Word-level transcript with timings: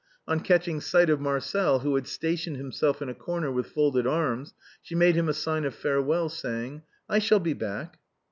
On 0.27 0.39
catching 0.39 0.81
sight 0.81 1.11
of 1.11 1.21
Marcel, 1.21 1.81
who 1.81 1.93
had 1.93 2.07
stationed 2.07 2.57
himself 2.57 3.03
in 3.03 3.09
a 3.09 3.13
corner 3.13 3.51
with 3.51 3.67
folded 3.67 4.07
arms, 4.07 4.55
she 4.81 4.95
made 4.95 5.13
him 5.13 5.29
a 5.29 5.33
sign 5.35 5.63
of 5.63 5.75
fare 5.75 6.01
well, 6.01 6.27
saying 6.27 6.81
—"I 7.07 7.19
shall 7.19 7.39
be 7.39 7.53
back." 7.53 7.99